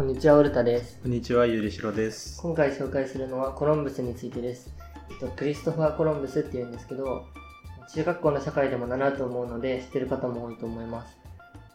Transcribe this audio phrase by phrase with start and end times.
[0.00, 0.98] こんにちは、オルタです。
[1.02, 2.40] こんにちは、ゆりしろです。
[2.40, 4.74] 今回紹介するのはコロンブスについてです。
[5.10, 7.26] えっとクリストファー・コロンブスっていうんですけど、
[7.92, 11.18] 中学校の社会でも習うと思うので知ってる方も多いと思います。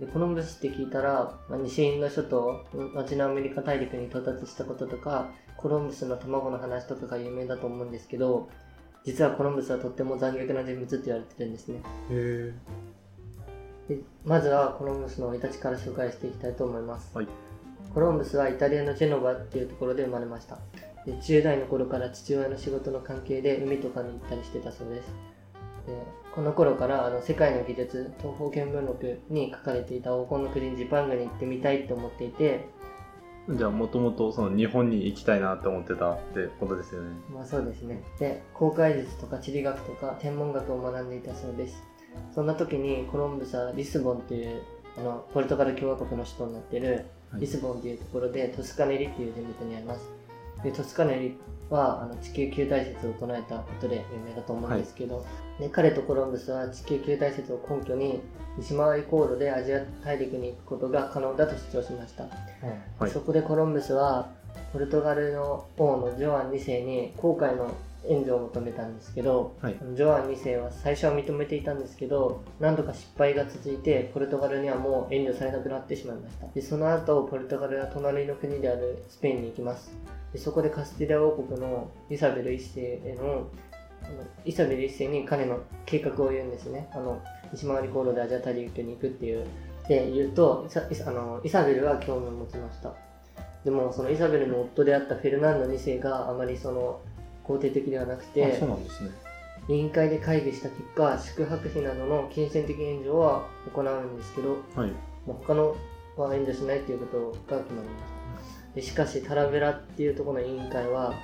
[0.00, 2.64] でコロンブスって聞いたら、まあ、西インド諸島、
[2.94, 5.28] 後のアメリカ大陸に到達したこととか、
[5.58, 8.48] コロンブスの卵の話とかが有名だと思うんですけど、
[9.04, 11.82] 実はコロンブスはとっても残虐な人物って言われてるんですね。
[12.08, 12.54] へ
[13.86, 17.14] でまずはコロンブスの生い立ちから紹介していきたいと思います。
[17.14, 17.28] はい
[17.94, 20.58] コロンブスはイタリアのジェノバっていうところで生まれました。
[21.06, 25.08] で10代の頃から父親の仕事の関係で海とかに行ったりしてたそうです。
[25.86, 25.96] で
[26.34, 32.68] この頃からあの世界の技術東方見聞録に書かれていた黄金の国ジパングに行ってみたいと思っていて、
[33.48, 37.10] じゃあ、もともとその日本に行きたいなって思ってたってことですよね。
[37.30, 38.02] まあそうですね。
[38.18, 41.84] で、航海術とか地理学とか天文学を学んでいたそうです。
[42.34, 44.62] そんな時にコロンブスはリスボンっていう
[44.96, 47.06] あのポルトガル共和国の首都になっているはい
[47.38, 50.00] リスボンっていうところでトスカネリっていう人物に会います。
[50.62, 51.38] でトスカネリ
[51.70, 55.24] はあの地球球体説を唱えたことで有名だと思うんですけど、
[55.58, 58.20] で彼とコロンブスは地球球体説を根拠に
[58.56, 62.24] 西回り航路でアジア大陸に行くことが可能だと主張しました。
[62.98, 64.30] はいそこでコロンブスは
[64.72, 67.70] ポルトガルの王のジョアン2世に航海の
[68.08, 69.76] 援助を求めたんですけど、はい。
[69.94, 76.46] ジョアン2世は最初は認めていたんですけど何度か失敗が続いてポルトガルにはもう援助されなくなってしまいました。
[76.48, 79.90] でその後ポルトガルは隣の国であるスペインに行きます。
[80.32, 83.48] でそこでカスティリア王国のイサベル1世への
[84.44, 86.88] イサベル1世に彼の計画を言うんですね。
[86.92, 89.46] あの西回り航路でアジア大陸に行くっていう。
[89.88, 92.94] で言うとイサイサあのイサベルは興味を持ちました。
[93.64, 97.00] でもそのイサベルの夫であったフェルナンド2世があまりその
[97.44, 99.10] 肯定的ではなくあてそうなんですね。
[99.68, 104.90] 委員会で会議した結果宿泊費などの金銭的援助は行うんですけどはい。
[105.26, 105.74] もう他の
[106.16, 111.14] は援助しないっていうことが決まりますでしかしタラベラっていうところの委員会は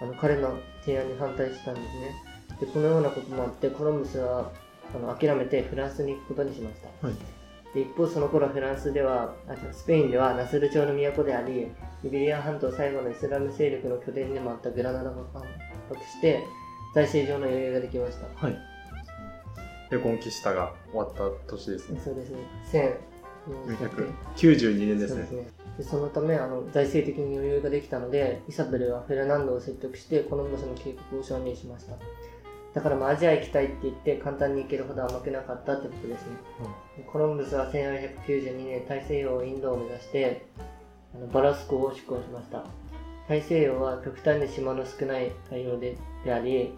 [0.00, 2.14] あの彼の提案に反対したんですね
[2.60, 4.50] でこのようなこともあってコロンブスは
[4.94, 7.16] あの諦めてフランスに行くことにしましたはい。
[7.74, 11.68] で一方その頃フランスではあスペインではナスル朝の都であり
[12.04, 15.42] イベリア半島最後のイスラム勢力の拠点でもあったグラナダが反
[15.88, 16.44] 発して
[16.94, 18.58] 財政上の余裕ができましたはい。
[19.90, 22.00] で、コンキスタが終わった年ですね。
[22.02, 22.38] そうですね
[24.36, 25.46] 492年ですねそうです。
[25.46, 31.94] ねでそのためあの財政的に余裕ができたのでイサベルはフェルナンドを説得してコロンブスの計画を承認しました
[32.74, 36.36] だからまあアジア行きたいって言って簡単に行けるほど甘くなかったってことですね、
[36.96, 40.46] でコロンブスは1492年大西洋インドを目指して
[41.14, 42.64] あのバラスコを出港しました。
[43.28, 46.74] 大西洋は極端に島の少ない太陽でであり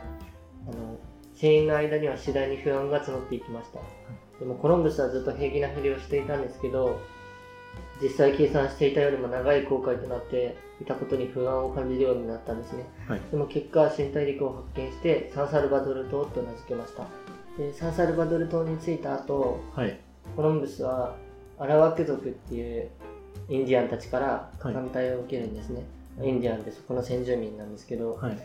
[0.68, 0.98] あの
[1.34, 3.80] 船員の間には次第に不安が募っていきました。
[4.38, 7.00] でもコロンブスはずっと平気なふりをしていたんですけど
[8.02, 13.20] 実際計算していたよりも長い航海となっていたことに不安を感じるようになったんですね、はい。
[13.30, 17.06] でも結果新大陸を発見してサンサルバドル島と名付けました。
[17.56, 19.98] でサンサルバドル島に着いた後はい。
[20.34, 21.16] コロンブスは
[21.58, 22.90] アラワク族っていう
[23.48, 24.74] インディアンたちからはい。
[24.74, 25.84] 反対を受けるんですね、
[26.20, 28.38] インディアンってそこの先住民なんですけど、はい。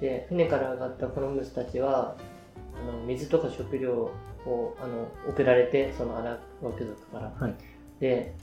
[0.00, 2.16] で船から上がったコロンブスたちは
[2.82, 4.10] あの水とか食料
[4.46, 7.54] をあの送られてそのアラワク族から、はい。
[8.00, 8.34] で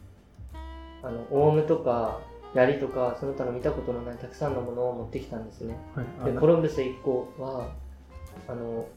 [1.05, 2.19] あのオウムとか
[2.55, 6.33] 槍とかその他の見たことのないたくさんのものを持ってきたんですねはい。
[6.33, 7.69] でコロンブス1個は
[8.47, 8.87] あの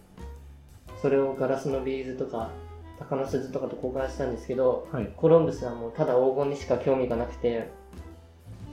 [1.03, 2.51] それをガラスのビーズとか
[2.99, 5.13] 鷹の鈴とかと交換したんですけどはい。
[5.17, 7.69] コロンブスはもうただ黄金にしか興味がなくて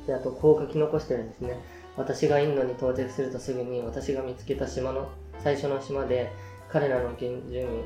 [0.07, 1.57] であとこう書き残してるんですね
[1.97, 5.09] 私がインドに到着するとすぐに私が見つけた島の
[5.39, 6.31] 最初の島で
[6.69, 7.83] 彼らの原住民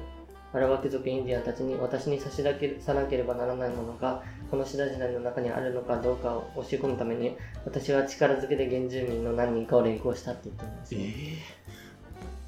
[0.53, 11.01] アラワク族インディアンたちに私に差し出さなければならないものがこのシダ時代の中にあるのかどうかを押し込むために私は力づけで原住民の何人かを連行したって言ってるんですよ、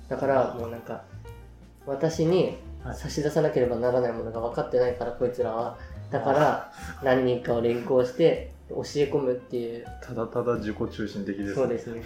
[0.09, 1.03] だからもうなんか
[1.85, 2.95] 私にはい。
[2.95, 5.77] 差し出さなければならないものが分かってないからこいつらは。
[6.09, 6.71] だから
[7.03, 8.81] 何人かを連行して教え
[9.11, 9.85] 込むっていう。
[10.01, 11.55] ただただ自己中心的ですね。
[11.55, 12.01] そうですね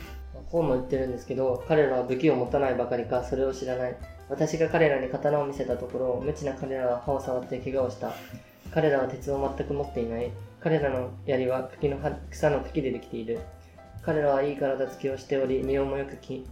[0.48, 3.96] 本も言ってるんですけど彼らは武器を持たないばかりかそれを知らない。
[4.28, 8.14] 私が彼らに刀を見せたところ無知な彼らは歯を触って怪我をした。
[8.74, 10.32] 彼らは鉄を全く持っていない。
[10.60, 12.00] 彼らの槍は茎の
[12.32, 13.40] 草の茎でできている。
[14.02, 16.46] 彼らはいい体つきをしており身をもよく金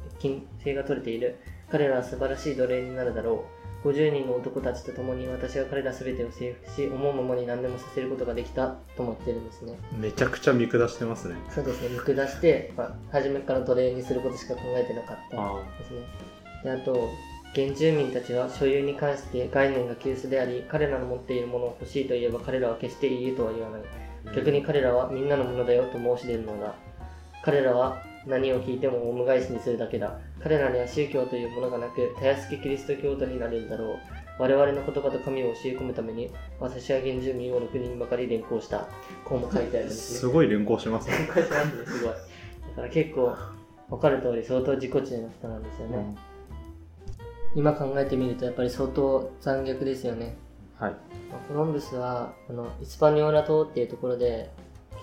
[0.60, 1.38] 星が取れている。
[1.70, 3.63] 彼らは素晴らしい奴隷になるだろう。
[3.84, 11.36] 50人の男たちと共に私が彼ら全てを征服し思うままに何でもさせることができたと思ってるんですねめちゃくちゃ見下してますね。
[11.50, 16.00] そうですね見下して、まあ、初めから奴隷にすることしか考えてなかったあですね。
[16.64, 17.10] であと、
[17.54, 23.82] 原住民たちは所有に関して概念が急須であり、彼らの持っているものを欲しいと言えば彼らは決していいえとは言わない。
[24.34, 26.74] 逆に彼らはみんなのものだよと申し出るのだ。
[27.44, 30.20] 彼らは何を聞いてもオウム返しにするだけだ。
[30.42, 33.98] 彼らには宗教というものがなく、たやすきキリスト教徒になれるだろう。
[34.40, 38.88] 我々の言葉と神を教え込むために、私は原住民を6人ばかり連行した。
[39.26, 40.20] こうも書いてあるんですね。
[40.20, 41.18] すごい連行しますね。
[41.18, 42.14] 連行しますね、すごい。
[42.14, 42.18] だ
[42.76, 43.36] から結構、
[43.90, 46.16] わかる通り相当自己中の人なんですよね。
[47.56, 50.36] 今考えてみるとやっぱり相当残虐ですよね。
[50.80, 50.92] はい。
[51.30, 54.50] まあコロンブスはあのイスパニョーラ島っていうところで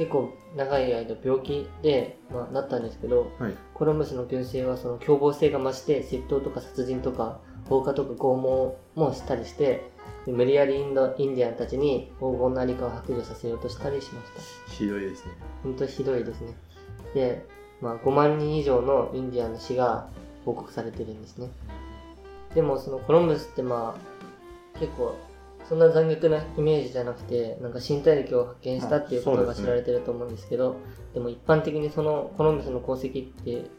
[0.01, 3.55] 結構長い間病気で、まあ、なったんですけどはい。
[3.75, 7.39] コロンブスの軍勢はその凶暴性が増して窃盗とか殺人とか
[7.69, 9.91] 放火とか拷問もしたりして
[10.25, 14.33] で無理やりインドインディアンたちに黄金のありかを白状させようとしたりしまし
[14.67, 15.33] たひどいですね。
[15.63, 16.55] 本当にひどいですね
[17.13, 17.47] で、
[17.83, 20.09] まあ、5万人以上のインディアンの死が
[20.47, 21.51] 報告されてるんですね
[22.55, 23.99] でもそのコロンブスってま
[24.75, 25.15] あ結構
[25.71, 30.75] そんな残虐なイメージじゃなくてなんか新大陸を発見したっていうことが知られてると思うんですけど
[31.15, 33.71] でも一般的にそのコロンブスの功績って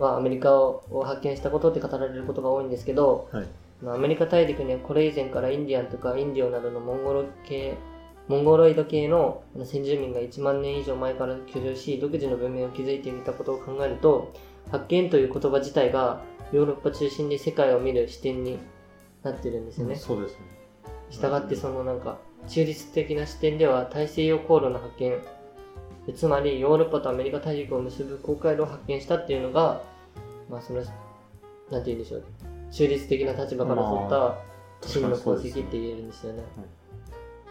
[0.00, 3.46] はアメリカを発見したことって語られることが多いんですけど、はい。
[3.80, 7.76] まあアメリカ大陸にはこれ以前からインディアンとかインディオなどのモンゴロ系
[8.26, 14.32] モンゴロイド系の先住民が1万年以上前から居住し独自の文明を築いていたことを考えると
[14.72, 18.58] 発見という言葉自体がヨーロッパ中心で世界を見る視点に
[19.22, 19.94] なってるんですよね。
[19.94, 20.55] そうですね。
[21.10, 22.18] したがってそのなんか
[22.48, 25.16] 中立的な視点では大西洋航路の発見
[26.06, 29.82] でつまりヨーロッパとアメリカ大陸を結ぶ航海路を発見したっていうのが
[30.48, 30.80] まあその
[31.70, 32.24] なんて言うんでしょう
[32.70, 34.38] 中立的な立場から取った
[34.88, 36.42] 真の功績って言えるんですよね。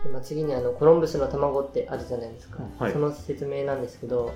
[0.03, 2.93] でまあ、次にあのコロンブスの卵ってあるじゃないですか、はい。
[2.93, 4.31] その説明なんですけど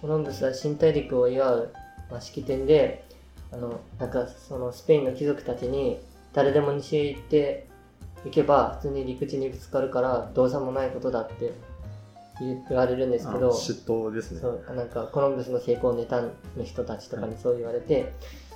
[0.00, 1.72] コロンブスは新大陸を祝う、
[2.10, 3.04] まあ、式典で
[3.52, 6.00] あのなんかそのスペインの貴族たちに
[6.32, 7.68] 誰でも西へ行って
[8.24, 11.52] 行けば普通に陸地にぶつかるからどうしようもないことだって
[12.40, 14.40] 言われるんですけどあ嫉妬ですね。
[14.40, 18.12] そうなんかコロンブスの成功を妬む人たちとかにそう言われて、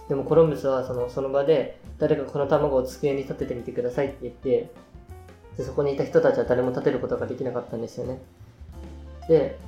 [0.08, 4.70] でもコロンブスはそのその場で誰かこの卵を机に立ててみてくださいって言って
[5.56, 8.20] でそこにいた人たちは誰も立てることができなかったんですよね。
[9.28, 9.58] で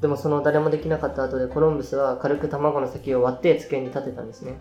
[0.00, 4.58] でもその誰もできなかった後でコロンブスは軽く卵の先を割って机に立てたんですね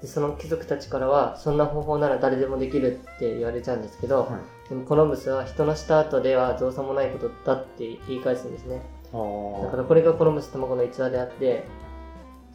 [0.00, 4.68] でその貴族たちからはそんな方法なら誰でもできるって言われちゃうんですけど、はい。
[4.68, 8.80] でもコロンブスは人のした後では造作もないことだって言い返すんですね
[9.12, 9.86] あだからあ。
[9.86, 11.64] これがコロンブス卵の逸話であって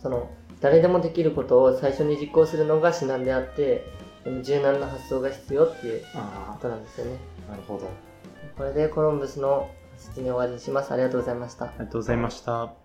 [0.02, 0.30] その
[0.62, 3.86] 誰でもできることを最初に実行するのが至難であって
[4.44, 7.18] 柔軟な発想が必要っていうあことなんですよね
[7.50, 7.52] あ。
[7.52, 7.90] なるほど。
[8.58, 12.85] これでコロンブスの説明を終わりにしますありがとうございましたありがとうございました。